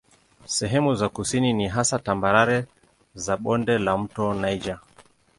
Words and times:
Sehemu 0.45 0.95
za 0.95 1.09
kusini 1.09 1.53
ni 1.53 1.67
hasa 1.67 1.99
tambarare 1.99 2.65
za 3.15 3.37
bonde 3.37 3.77
la 3.77 3.97
mto 3.97 4.33
Niger. 4.33 4.79